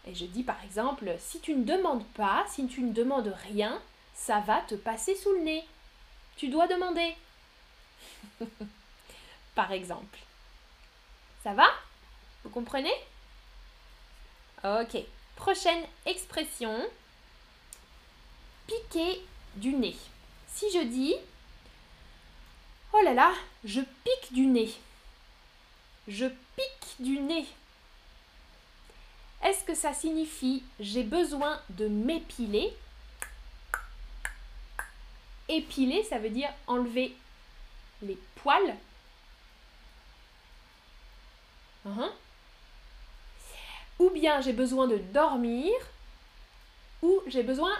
Et 0.06 0.14
je 0.14 0.26
dis 0.26 0.42
par 0.42 0.62
exemple, 0.64 1.10
si 1.18 1.40
tu 1.40 1.54
ne 1.54 1.64
demandes 1.64 2.06
pas, 2.08 2.44
si 2.46 2.66
tu 2.66 2.82
ne 2.82 2.92
demandes 2.92 3.34
rien, 3.48 3.80
ça 4.14 4.40
va 4.40 4.60
te 4.60 4.74
passer 4.74 5.16
sous 5.16 5.32
le 5.32 5.44
nez. 5.44 5.64
Tu 6.36 6.48
dois 6.48 6.68
demander. 6.68 7.16
par 9.54 9.72
exemple. 9.72 10.18
Ça 11.42 11.54
va? 11.54 11.68
Vous 12.44 12.50
comprenez? 12.50 12.92
Ok. 14.64 14.96
Prochaine 15.36 15.84
expression. 16.04 16.80
Piquer 18.66 19.24
du 19.54 19.72
nez. 19.72 19.96
Si 20.48 20.70
je 20.72 20.84
dis 20.84 21.14
Oh 22.92 23.00
là 23.04 23.14
là, 23.14 23.32
je 23.64 23.80
pique 23.80 24.32
du 24.32 24.46
nez. 24.46 24.72
Je 26.08 26.26
pique 26.26 26.96
du 26.98 27.20
nez. 27.20 27.46
Est-ce 29.44 29.62
que 29.64 29.74
ça 29.74 29.94
signifie 29.94 30.64
j'ai 30.80 31.04
besoin 31.04 31.60
de 31.70 31.86
m'épiler 31.86 32.74
Épiler, 35.48 36.02
ça 36.02 36.18
veut 36.18 36.30
dire 36.30 36.50
enlever 36.66 37.14
les 38.02 38.18
poils. 38.36 38.76
Uh-huh. 41.88 42.10
Ou 43.98 44.10
bien 44.10 44.40
j'ai 44.40 44.52
besoin 44.52 44.86
de 44.86 44.98
dormir, 44.98 45.72
ou 47.02 47.20
j'ai 47.26 47.42
besoin 47.42 47.72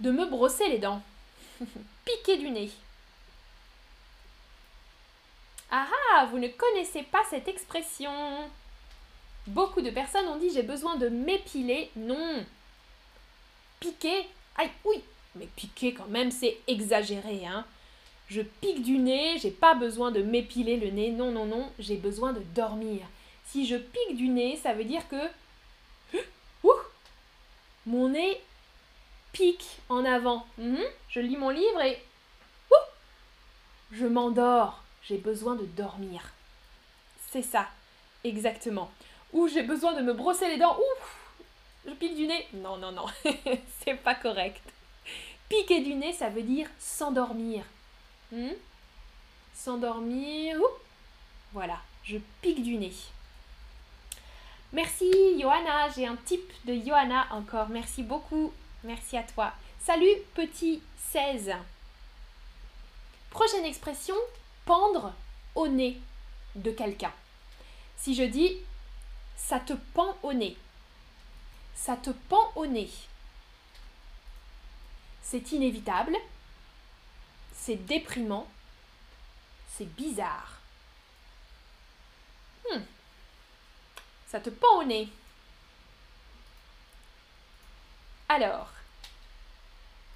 de 0.00 0.10
me 0.10 0.26
brosser 0.26 0.68
les 0.68 0.78
dents. 0.78 1.02
Piquer 2.04 2.38
du 2.38 2.50
nez. 2.50 2.70
Ah 5.70 5.86
ah, 6.14 6.26
vous 6.26 6.38
ne 6.38 6.48
connaissez 6.48 7.02
pas 7.02 7.22
cette 7.28 7.48
expression. 7.48 8.50
Beaucoup 9.46 9.80
de 9.80 9.90
personnes 9.90 10.26
ont 10.26 10.38
dit 10.38 10.50
j'ai 10.52 10.62
besoin 10.62 10.96
de 10.96 11.08
m'épiler. 11.08 11.90
Non. 11.96 12.44
Piquer. 13.78 14.28
Aïe, 14.56 14.70
oui. 14.84 15.02
Mais 15.36 15.46
piquer 15.46 15.94
quand 15.94 16.08
même, 16.08 16.30
c'est 16.30 16.58
exagéré, 16.66 17.46
hein. 17.46 17.64
Je 18.30 18.42
pique 18.42 18.82
du 18.84 18.98
nez, 18.98 19.38
j'ai 19.38 19.50
pas 19.50 19.74
besoin 19.74 20.12
de 20.12 20.22
m'épiler 20.22 20.76
le 20.76 20.90
nez. 20.90 21.10
Non, 21.10 21.32
non, 21.32 21.46
non, 21.46 21.68
j'ai 21.80 21.96
besoin 21.96 22.32
de 22.32 22.40
dormir. 22.54 23.04
Si 23.46 23.66
je 23.66 23.74
pique 23.74 24.16
du 24.16 24.28
nez, 24.28 24.56
ça 24.56 24.72
veut 24.72 24.84
dire 24.84 25.02
que 25.08 26.16
mon 27.86 28.08
nez 28.10 28.40
pique 29.32 29.78
en 29.88 30.04
avant. 30.04 30.46
Mhm. 30.58 30.78
Je 31.08 31.18
lis 31.18 31.36
mon 31.36 31.50
livre 31.50 31.82
et 31.82 32.00
je 33.90 34.06
m'endors. 34.06 34.84
J'ai 35.02 35.18
besoin 35.18 35.56
de 35.56 35.64
dormir. 35.64 36.32
C'est 37.32 37.42
ça, 37.42 37.66
exactement. 38.22 38.92
Ou 39.32 39.48
j'ai 39.48 39.64
besoin 39.64 39.94
de 39.94 40.02
me 40.02 40.12
brosser 40.12 40.46
les 40.48 40.58
dents. 40.58 40.76
Ouf, 40.76 41.16
je 41.84 41.92
pique 41.94 42.14
du 42.14 42.28
nez. 42.28 42.46
Non, 42.52 42.76
non, 42.76 42.92
non, 42.92 43.06
c'est 43.84 43.94
pas 43.94 44.14
correct. 44.14 44.62
Piquer 45.48 45.80
du 45.80 45.94
nez, 45.94 46.12
ça 46.12 46.28
veut 46.28 46.42
dire 46.42 46.68
s'endormir. 46.78 47.64
Hmm? 48.32 48.52
S'endormir. 49.54 50.58
Voilà, 51.52 51.78
je 52.04 52.18
pique 52.42 52.62
du 52.62 52.76
nez. 52.76 52.92
Merci 54.72 55.10
Johanna, 55.40 55.88
j'ai 55.90 56.06
un 56.06 56.16
type 56.16 56.52
de 56.64 56.74
Johanna 56.74 57.26
encore. 57.32 57.68
Merci 57.68 58.02
beaucoup. 58.02 58.52
Merci 58.84 59.16
à 59.16 59.24
toi. 59.24 59.52
Salut 59.80 60.14
petit 60.34 60.80
16. 61.10 61.52
Prochaine 63.30 63.64
expression, 63.64 64.14
pendre 64.64 65.12
au 65.54 65.66
nez 65.68 66.00
de 66.54 66.70
quelqu'un. 66.70 67.12
Si 67.96 68.14
je 68.14 68.22
dis 68.22 68.56
ça 69.36 69.58
te 69.58 69.72
pend 69.94 70.16
au 70.22 70.32
nez, 70.32 70.56
ça 71.74 71.96
te 71.96 72.10
pend 72.10 72.52
au 72.54 72.66
nez, 72.66 72.90
c'est 75.22 75.52
inévitable, 75.52 76.16
c'est 77.60 77.76
déprimant, 77.76 78.48
c'est 79.76 79.84
bizarre. 79.94 80.58
Hmm. 82.70 82.80
Ça 84.28 84.40
te 84.40 84.48
pend 84.50 84.78
au 84.78 84.84
nez. 84.84 85.08
Alors, 88.28 88.70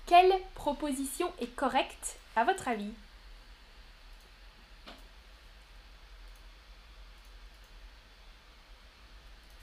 quelle 0.07 0.33
proposition 0.55 1.33
est 1.41 1.55
correcte 1.55 2.17
à 2.35 2.45
votre 2.45 2.69
avis? 2.69 2.93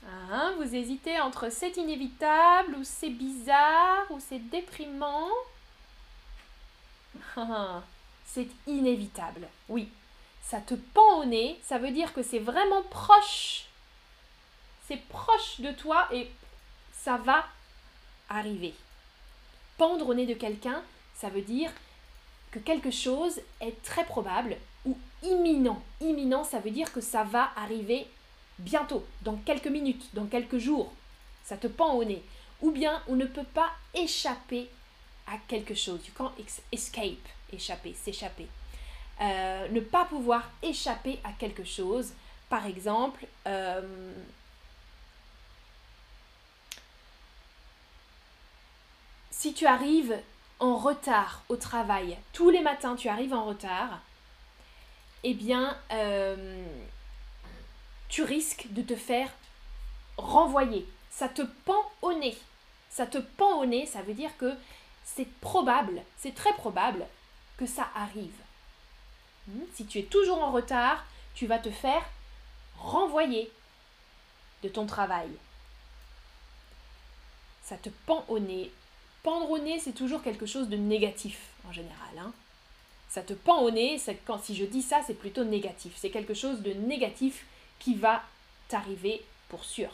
Hein, 0.08 0.54
Vous 0.58 0.76
hésitez 0.76 1.20
entre 1.20 1.50
c'est 1.50 1.78
inévitable 1.78 2.76
ou 2.76 2.84
c'est 2.84 3.10
bizarre 3.10 4.06
ou 4.12 4.20
c'est 4.20 4.40
déprimant? 4.40 5.30
C'est 8.26 8.48
inévitable, 8.68 9.48
oui. 9.70 9.90
Ça 10.42 10.60
te 10.60 10.74
pend 10.74 11.20
au 11.20 11.26
nez, 11.26 11.60
ça 11.64 11.78
veut 11.78 11.92
dire 11.92 12.14
que 12.14 12.24
c'est 12.24 12.40
vraiment 12.40 12.82
proche. 12.90 13.66
C'est 14.88 15.02
proche 15.08 15.60
de 15.60 15.72
toi 15.72 16.08
et 16.12 16.30
ça 16.94 17.18
va 17.18 17.46
arriver. 18.30 18.74
Pendre 19.78 20.10
au 20.10 20.14
nez 20.14 20.26
de 20.26 20.34
quelqu'un, 20.34 20.82
ça 21.16 21.30
veut 21.30 21.42
dire 21.42 21.72
que 22.52 22.60
quelque 22.60 22.92
chose 22.92 23.40
est 23.60 23.82
très 23.84 24.06
probable 24.06 24.58
ou 24.86 24.98
imminent. 25.24 25.82
Imminent, 26.02 26.44
ça 26.44 26.60
veut 26.60 26.72
dire 26.72 26.92
que 26.92 27.02
ça 27.02 27.24
va 27.24 27.52
arriver 27.56 28.08
bientôt, 28.60 29.06
dans 29.22 29.36
quelques 29.38 29.68
minutes, 29.68 30.10
dans 30.14 30.26
quelques 30.26 30.58
jours. 30.58 30.92
Ça 31.44 31.58
te 31.58 31.68
pend 31.68 31.94
au 31.94 32.04
nez. 32.04 32.24
Ou 32.62 32.72
bien 32.72 33.02
on 33.08 33.16
ne 33.16 33.26
peut 33.26 33.46
pas 33.54 33.72
échapper 33.94 34.70
quelque 35.48 35.76
chose. 35.76 36.00
You 36.08 36.14
can't 36.18 36.34
escape, 36.72 37.28
échapper, 37.52 37.94
s'échapper. 37.94 38.48
Euh, 39.22 39.68
ne 39.70 39.80
pas 39.80 40.06
pouvoir 40.06 40.50
échapper 40.64 41.20
à 41.24 41.32
quelque 41.34 41.64
chose. 41.64 42.14
Par 42.50 42.66
exemple, 42.66 43.26
euh, 43.48 44.14
si 49.30 49.54
tu 49.54 49.66
arrives 49.68 50.18
en 50.60 50.78
retard 50.78 51.44
au 51.50 51.56
travail, 51.56 52.18
tous 52.34 52.50
les 52.50 52.62
matins 52.62 52.96
tu 52.96 53.10
arrives 53.10 53.34
en 53.34 53.46
retard, 53.46 54.00
eh 55.24 55.34
bien, 55.34 55.78
euh, 55.92 56.66
tu 58.10 58.24
risques 58.24 58.66
de 58.72 58.82
te 58.82 58.96
faire 58.96 59.30
renvoyer. 60.18 60.88
Ça 61.10 61.30
te 61.30 61.44
pend 61.44 61.92
au 62.02 62.14
nez. 62.14 62.38
Ça 62.90 63.06
te 63.06 63.20
pend 63.20 63.62
au 63.62 63.66
nez, 63.66 63.86
ça 63.86 64.02
veut 64.02 64.14
dire 64.14 64.36
que 64.38 64.54
c'est 65.16 65.28
probable, 65.40 66.02
c'est 66.18 66.36
très 66.36 66.54
probable 66.54 67.06
que 67.58 67.66
ça 67.66 67.90
arrive. 67.96 68.32
Hmm? 69.48 69.64
Si 69.74 69.86
tu 69.86 70.00
es 70.00 70.04
toujours 70.04 70.42
en 70.42 70.52
retard, 70.52 71.06
tu 71.36 71.48
vas 71.48 71.60
te 71.60 71.72
faire 71.72 72.04
renvoyer 72.78 73.52
de 74.64 74.70
ton 74.70 74.86
travail. 74.86 75.30
Ça 77.64 77.78
te 77.78 77.90
pend 78.06 78.26
au 78.28 78.40
nez. 78.40 78.72
Pendre 79.24 79.50
au 79.52 79.60
nez, 79.60 79.80
c'est 79.80 79.94
toujours 79.94 80.24
quelque 80.24 80.46
chose 80.46 80.68
de 80.68 80.78
négatif 80.78 81.40
en 81.68 81.72
général. 81.72 82.18
Hein. 82.20 82.34
Ça 83.10 83.22
te 83.22 83.34
pend 83.34 83.62
au 83.62 83.72
nez, 83.72 84.02
quand 84.26 84.44
si 84.44 84.56
je 84.56 84.66
dis 84.66 84.82
ça, 84.82 85.02
c'est 85.06 85.14
plutôt 85.14 85.44
négatif. 85.44 85.94
C'est 85.98 86.10
quelque 86.10 86.34
chose 86.34 86.62
de 86.62 86.74
négatif 86.74 87.46
qui 87.80 87.96
va 87.96 88.24
t'arriver 88.68 89.24
pour 89.50 89.64
sûr. 89.64 89.92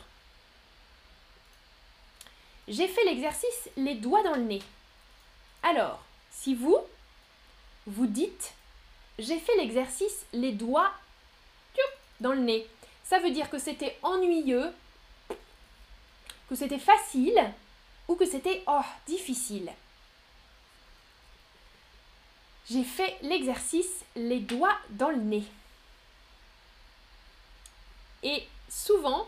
J'ai 2.67 2.87
fait 2.87 3.03
l'exercice 3.05 3.69
les 3.75 3.95
doigts 3.95 4.23
dans 4.23 4.35
le 4.35 4.43
nez. 4.43 4.61
Alors, 5.69 5.99
si 6.31 6.55
vous, 6.55 6.79
vous 7.87 8.07
dites, 8.07 8.53
j'ai 9.19 9.37
fait 9.37 9.53
l'exercice 9.57 10.25
les 10.31 10.53
doigts 10.53 10.93
dans 12.21 12.31
le 12.31 12.39
nez, 12.39 12.65
ça 13.03 13.19
veut 13.19 13.31
dire 13.31 13.49
que 13.49 13.59
c'était 13.59 13.99
ennuyeux, 14.01 14.73
que 16.49 16.55
c'était 16.55 16.79
facile 16.79 17.37
ou 18.07 18.15
que 18.15 18.25
c'était 18.25 18.63
oh, 18.65 18.81
difficile. 19.07 19.69
J'ai 22.69 22.83
fait 22.83 23.17
l'exercice 23.21 24.05
les 24.15 24.39
doigts 24.39 24.77
dans 24.91 25.09
le 25.09 25.17
nez. 25.17 25.43
Et 28.23 28.47
souvent, 28.69 29.27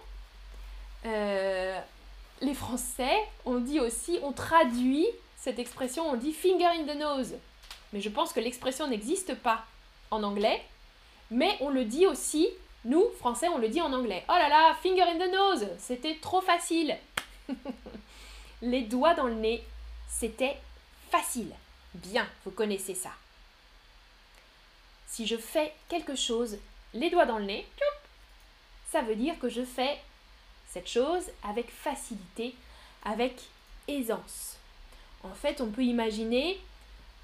euh, 1.06 1.80
les 2.40 2.56
Français, 2.56 3.28
on 3.44 3.60
dit 3.60 3.82
aussi, 3.82 4.20
on 4.24 4.32
traduit 4.32 5.06
cette 5.42 5.60
expression, 5.60 6.10
on 6.10 6.16
dit 6.16 6.34
finger 6.34 6.66
in 6.66 6.84
the 6.84 6.98
nose. 6.98 7.36
Mais 7.94 8.02
je 8.02 8.10
pense 8.10 8.34
que 8.34 8.40
l'expression 8.40 8.88
n'existe 8.88 9.36
pas 9.36 9.66
en 10.12 10.24
anglais. 10.24 10.64
Mais 11.32 11.58
on 11.62 11.70
le 11.70 11.86
dit 11.86 12.06
aussi, 12.08 12.48
nous, 12.86 13.10
Français, 13.18 13.48
on 13.50 13.58
le 13.58 13.70
dit 13.70 13.82
en 13.82 13.94
anglais. 13.94 14.24
Oh 14.30 14.34
là 14.34 14.50
là, 14.50 14.76
finger 14.82 15.04
in 15.04 15.18
the 15.18 15.32
nose, 15.32 15.68
c'était 15.78 16.18
trop 16.22 16.42
facile. 16.42 16.98
les 18.62 18.82
doigts 18.82 19.14
dans 19.14 19.28
le 19.28 19.36
nez, 19.36 19.64
c'était 20.08 20.58
facile. 21.10 21.54
Bien, 21.94 22.28
vous 22.46 22.52
connaissez 22.52 22.96
ça. 22.96 23.12
Si 25.08 25.26
je 25.26 25.38
fais 25.38 25.74
quelque 25.88 26.16
chose, 26.16 26.58
les 26.94 27.10
doigts 27.10 27.26
dans 27.26 27.40
le 27.40 27.46
nez, 27.46 27.68
ça 28.92 29.02
veut 29.02 29.16
dire 29.16 29.38
que 29.40 29.50
je 29.50 29.64
fais 29.64 30.00
cette 30.68 30.88
chose 30.88 31.24
avec 31.44 31.72
facilité, 31.72 32.56
avec 33.04 33.34
aisance. 33.88 34.59
En 35.24 35.34
fait, 35.34 35.62
on 35.62 35.68
peut 35.68 35.84
imaginer, 35.84 36.60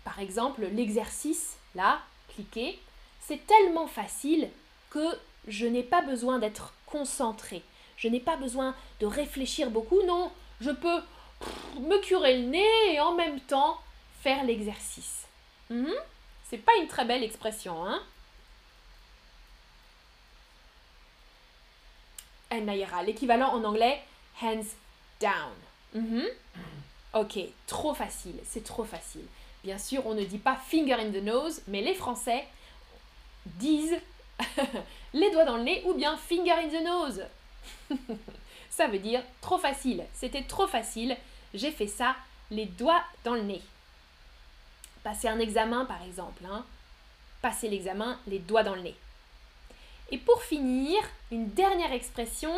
par 0.03 0.19
exemple, 0.19 0.65
l'exercice, 0.73 1.57
là, 1.75 2.01
cliquer, 2.29 2.79
c'est 3.21 3.45
tellement 3.47 3.87
facile 3.87 4.49
que 4.89 5.17
je 5.47 5.65
n'ai 5.65 5.83
pas 5.83 6.01
besoin 6.01 6.39
d'être 6.39 6.73
concentré. 6.85 7.63
Je 7.97 8.07
n'ai 8.07 8.19
pas 8.19 8.35
besoin 8.37 8.75
de 8.99 9.05
réfléchir 9.05 9.69
beaucoup. 9.69 10.01
Non, 10.03 10.31
je 10.61 10.71
peux 10.71 11.01
me 11.79 11.99
curer 12.01 12.41
le 12.41 12.47
nez 12.47 12.93
et 12.93 12.99
en 12.99 13.13
même 13.13 13.39
temps 13.41 13.79
faire 14.21 14.43
l'exercice. 14.43 15.25
Hmm? 15.69 15.93
C'est 16.49 16.57
pas 16.57 16.75
une 16.81 16.87
très 16.87 17.05
belle 17.05 17.23
expression, 17.23 17.85
hein? 17.85 18.01
L'équivalent 23.05 23.53
en 23.53 23.63
anglais, 23.65 24.01
hands 24.41 24.63
down. 25.19 25.53
Hmm? 25.93 26.21
Ok, 27.15 27.39
trop 27.65 27.93
facile, 27.93 28.35
c'est 28.43 28.63
trop 28.65 28.83
facile. 28.83 29.25
Bien 29.63 29.77
sûr, 29.77 30.05
on 30.05 30.13
ne 30.13 30.25
dit 30.25 30.37
pas 30.37 30.57
finger 30.57 30.95
in 30.95 31.11
the 31.11 31.23
nose, 31.23 31.61
mais 31.67 31.81
les 31.81 31.95
Français 31.95 32.45
disent 33.45 33.97
les 35.13 35.31
doigts 35.31 35.45
dans 35.45 35.55
le 35.55 35.63
nez 35.63 35.81
ou 35.85 35.93
bien 35.93 36.17
finger 36.17 36.51
in 36.51 36.67
the 36.67 36.83
nose. 36.83 37.23
ça 38.69 38.87
veut 38.87 38.99
dire 38.99 39.23
trop 39.39 39.57
facile. 39.57 40.03
C'était 40.13 40.43
trop 40.43 40.67
facile. 40.67 41.15
J'ai 41.53 41.71
fait 41.71 41.87
ça, 41.87 42.17
les 42.51 42.65
doigts 42.65 43.03
dans 43.23 43.33
le 43.33 43.43
nez. 43.43 43.61
Passer 45.01 45.29
un 45.29 45.39
examen, 45.39 45.85
par 45.85 46.03
exemple. 46.03 46.43
Hein. 46.45 46.65
Passer 47.41 47.69
l'examen, 47.69 48.19
les 48.27 48.39
doigts 48.39 48.63
dans 48.63 48.75
le 48.75 48.81
nez. 48.81 48.95
Et 50.11 50.17
pour 50.17 50.43
finir, 50.43 51.01
une 51.31 51.47
dernière 51.51 51.93
expression, 51.93 52.53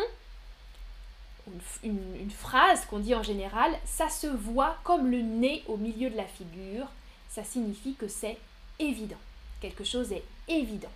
une, 1.82 2.30
phrase 2.30 2.84
qu'on 2.86 2.98
dit 2.98 3.14
en 3.14 3.22
général, 3.22 3.72
ça 3.84 4.08
se 4.08 4.26
voit 4.26 4.76
comme 4.84 5.10
le 5.10 5.20
nez 5.20 5.64
au 5.66 5.76
milieu 5.76 6.10
de 6.10 6.16
la 6.16 6.24
figure. 6.24 6.86
Ça 7.28 7.44
signifie 7.44 7.94
que 7.94 8.08
c'est 8.08 8.38
évident. 8.78 9.16
Quelque 9.60 9.84
chose 9.84 10.12
est 10.12 10.24
évident. 10.46 10.90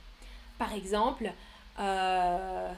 Par 0.59 0.73
exemple, 0.73 1.31
euh, 1.79 2.73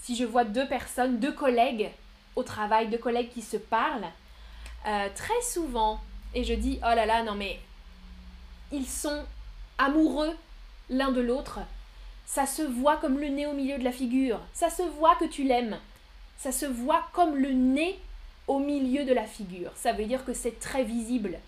si 0.00 0.16
je 0.16 0.24
vois 0.24 0.44
deux 0.44 0.66
personnes, 0.66 1.18
deux 1.18 1.32
collègues 1.32 1.90
au 2.36 2.42
travail, 2.42 2.88
deux 2.88 2.98
collègues 2.98 3.30
qui 3.30 3.42
se 3.42 3.56
parlent, 3.56 4.08
euh, 4.86 5.08
très 5.14 5.42
souvent, 5.42 6.00
et 6.34 6.44
je 6.44 6.54
dis, 6.54 6.78
oh 6.82 6.94
là 6.94 7.06
là, 7.06 7.22
non 7.22 7.34
mais, 7.34 7.58
ils 8.70 8.86
sont 8.86 9.24
amoureux 9.78 10.34
l'un 10.90 11.10
de 11.10 11.20
l'autre, 11.20 11.60
ça 12.26 12.46
se 12.46 12.62
voit 12.62 12.96
comme 12.96 13.18
le 13.18 13.28
nez 13.28 13.46
au 13.46 13.54
milieu 13.54 13.78
de 13.78 13.84
la 13.84 13.92
figure, 13.92 14.40
ça 14.52 14.70
se 14.70 14.82
voit 14.82 15.16
que 15.16 15.24
tu 15.24 15.44
l'aimes, 15.44 15.78
ça 16.38 16.52
se 16.52 16.66
voit 16.66 17.08
comme 17.12 17.36
le 17.36 17.52
nez 17.52 17.98
au 18.46 18.58
milieu 18.58 19.04
de 19.04 19.12
la 19.12 19.24
figure, 19.24 19.72
ça 19.76 19.92
veut 19.92 20.06
dire 20.06 20.24
que 20.24 20.32
c'est 20.32 20.58
très 20.58 20.84
visible. 20.84 21.38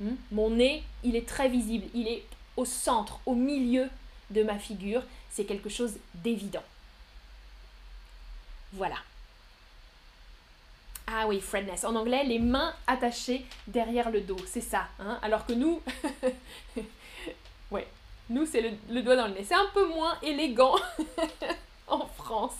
Hmm? 0.00 0.14
Mon 0.30 0.50
nez, 0.50 0.84
il 1.02 1.16
est 1.16 1.26
très 1.26 1.48
visible, 1.48 1.86
il 1.94 2.06
est 2.06 2.22
au 2.56 2.64
centre, 2.64 3.18
au 3.26 3.34
milieu 3.34 3.88
de 4.30 4.42
ma 4.42 4.58
figure, 4.58 5.02
c'est 5.30 5.44
quelque 5.44 5.68
chose 5.68 5.94
d'évident. 6.14 6.62
Voilà. 8.72 8.96
Ah 11.06 11.26
oui, 11.28 11.40
Fredness. 11.40 11.84
En 11.84 11.94
anglais, 11.94 12.24
les 12.24 12.38
mains 12.38 12.74
attachées 12.86 13.46
derrière 13.66 14.10
le 14.10 14.20
dos, 14.20 14.38
c'est 14.46 14.60
ça. 14.60 14.88
Hein? 14.98 15.18
Alors 15.22 15.46
que 15.46 15.52
nous, 15.52 15.80
ouais, 17.70 17.86
nous 18.28 18.44
c'est 18.44 18.76
le 18.90 19.02
doigt 19.02 19.16
dans 19.16 19.28
le 19.28 19.34
nez. 19.34 19.44
C'est 19.44 19.54
un 19.54 19.70
peu 19.72 19.86
moins 19.88 20.18
élégant 20.22 20.74
en 21.86 22.06
France. 22.06 22.56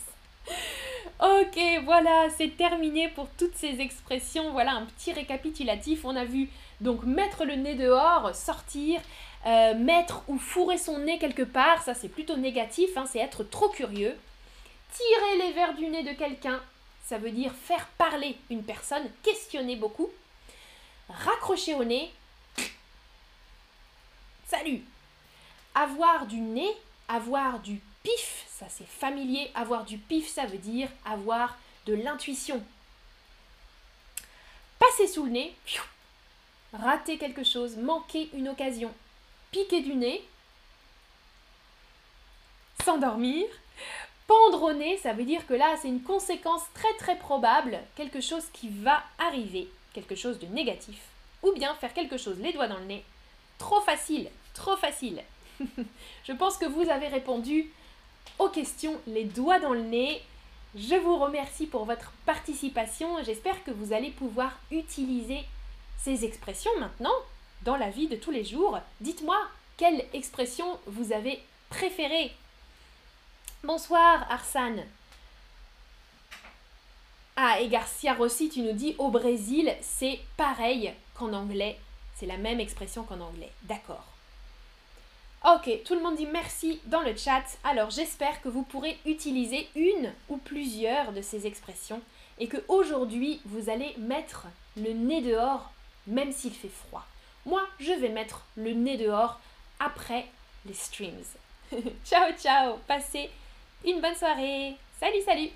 Ok, 1.18 1.58
voilà, 1.84 2.28
c'est 2.36 2.56
terminé 2.56 3.08
pour 3.08 3.28
toutes 3.38 3.54
ces 3.54 3.80
expressions. 3.80 4.52
Voilà 4.52 4.72
un 4.72 4.84
petit 4.84 5.12
récapitulatif. 5.12 6.04
On 6.04 6.14
a 6.14 6.24
vu 6.24 6.50
donc 6.80 7.04
mettre 7.04 7.44
le 7.44 7.54
nez 7.54 7.74
dehors, 7.74 8.34
sortir, 8.34 9.00
euh, 9.46 9.74
mettre 9.74 10.22
ou 10.28 10.38
fourrer 10.38 10.76
son 10.76 10.98
nez 10.98 11.18
quelque 11.18 11.42
part, 11.42 11.82
ça 11.82 11.94
c'est 11.94 12.08
plutôt 12.08 12.36
négatif, 12.36 12.96
hein, 12.96 13.04
c'est 13.10 13.20
être 13.20 13.44
trop 13.44 13.68
curieux. 13.68 14.16
Tirer 14.92 15.46
les 15.46 15.52
verres 15.52 15.74
du 15.74 15.86
nez 15.86 16.02
de 16.02 16.12
quelqu'un, 16.12 16.60
ça 17.04 17.18
veut 17.18 17.30
dire 17.30 17.52
faire 17.54 17.86
parler 17.96 18.36
une 18.50 18.64
personne, 18.64 19.08
questionner 19.22 19.76
beaucoup. 19.76 20.10
Raccrocher 21.08 21.74
au 21.74 21.84
nez, 21.84 22.12
salut. 24.48 24.82
Avoir 25.74 26.26
du 26.26 26.40
nez, 26.40 26.76
avoir 27.08 27.60
du 27.60 27.80
pif, 28.02 28.45
ça 28.58 28.66
c'est 28.68 28.86
familier. 28.86 29.50
Avoir 29.54 29.84
du 29.84 29.98
pif, 29.98 30.28
ça 30.28 30.46
veut 30.46 30.58
dire 30.58 30.88
avoir 31.04 31.56
de 31.86 31.94
l'intuition. 31.94 32.62
Passer 34.78 35.06
sous 35.06 35.24
le 35.24 35.30
nez, 35.30 35.54
rater 36.72 37.18
quelque 37.18 37.44
chose, 37.44 37.76
manquer 37.76 38.30
une 38.34 38.48
occasion, 38.48 38.92
piquer 39.50 39.80
du 39.80 39.94
nez, 39.94 40.22
s'endormir, 42.84 43.46
pendre 44.26 44.62
au 44.62 44.72
nez, 44.72 44.98
ça 44.98 45.12
veut 45.12 45.24
dire 45.24 45.46
que 45.46 45.54
là 45.54 45.76
c'est 45.80 45.88
une 45.88 46.02
conséquence 46.02 46.62
très 46.74 46.92
très 46.98 47.18
probable, 47.18 47.78
quelque 47.94 48.20
chose 48.20 48.44
qui 48.52 48.68
va 48.68 49.02
arriver, 49.18 49.68
quelque 49.92 50.14
chose 50.14 50.38
de 50.38 50.46
négatif, 50.46 51.00
ou 51.42 51.52
bien 51.52 51.74
faire 51.74 51.94
quelque 51.94 52.18
chose 52.18 52.38
les 52.38 52.52
doigts 52.52 52.68
dans 52.68 52.78
le 52.78 52.86
nez. 52.86 53.04
Trop 53.58 53.80
facile, 53.80 54.28
trop 54.54 54.76
facile. 54.76 55.22
Je 56.24 56.32
pense 56.32 56.58
que 56.58 56.66
vous 56.66 56.88
avez 56.90 57.08
répondu 57.08 57.70
aux 58.38 58.48
questions 58.48 58.98
les 59.06 59.24
doigts 59.24 59.60
dans 59.60 59.72
le 59.72 59.82
nez. 59.82 60.22
Je 60.74 60.94
vous 60.94 61.16
remercie 61.16 61.66
pour 61.66 61.84
votre 61.84 62.12
participation. 62.26 63.22
J'espère 63.24 63.62
que 63.64 63.70
vous 63.70 63.92
allez 63.92 64.10
pouvoir 64.10 64.52
utiliser 64.70 65.44
ces 65.98 66.24
expressions 66.24 66.70
maintenant 66.78 67.14
dans 67.62 67.76
la 67.76 67.90
vie 67.90 68.08
de 68.08 68.16
tous 68.16 68.30
les 68.30 68.44
jours. 68.44 68.78
Dites-moi 69.00 69.38
quelle 69.76 70.04
expression 70.12 70.78
vous 70.86 71.12
avez 71.12 71.42
préférée. 71.68 72.32
Bonsoir 73.62 74.26
Arsane. 74.30 74.84
Ah, 77.36 77.60
et 77.60 77.68
Garcia 77.68 78.14
Rossi, 78.14 78.48
tu 78.48 78.62
nous 78.62 78.72
dis 78.72 78.94
au 78.98 79.10
Brésil, 79.10 79.74
c'est 79.82 80.20
pareil 80.36 80.94
qu'en 81.14 81.32
anglais. 81.34 81.78
C'est 82.14 82.26
la 82.26 82.38
même 82.38 82.60
expression 82.60 83.04
qu'en 83.04 83.20
anglais. 83.20 83.52
D'accord. 83.64 84.15
Ok, 85.54 85.70
tout 85.84 85.94
le 85.94 86.00
monde 86.00 86.16
dit 86.16 86.26
merci 86.26 86.80
dans 86.86 87.02
le 87.02 87.14
chat. 87.14 87.44
Alors 87.62 87.90
j'espère 87.90 88.42
que 88.42 88.48
vous 88.48 88.64
pourrez 88.64 88.98
utiliser 89.06 89.68
une 89.76 90.12
ou 90.28 90.38
plusieurs 90.38 91.12
de 91.12 91.22
ces 91.22 91.46
expressions 91.46 92.02
et 92.40 92.48
que 92.48 92.56
aujourd'hui 92.66 93.40
vous 93.44 93.70
allez 93.70 93.94
mettre 93.96 94.48
le 94.76 94.92
nez 94.92 95.22
dehors 95.22 95.70
même 96.08 96.32
s'il 96.32 96.52
fait 96.52 96.68
froid. 96.68 97.06
Moi, 97.44 97.62
je 97.78 97.92
vais 97.92 98.08
mettre 98.08 98.44
le 98.56 98.72
nez 98.72 98.96
dehors 98.96 99.38
après 99.78 100.26
les 100.64 100.74
streams. 100.74 101.22
ciao 102.04 102.32
ciao, 102.36 102.78
passez 102.88 103.30
une 103.84 104.00
bonne 104.00 104.16
soirée. 104.16 104.74
Salut 104.98 105.22
salut 105.24 105.50